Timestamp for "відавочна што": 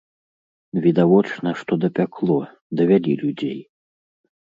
0.85-1.73